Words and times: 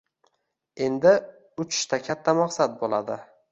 endi 0.85 1.11
uchishda 1.65 2.01
katta 2.09 2.37
maqsad 2.43 2.77
bo‘ladi!» 2.83 3.23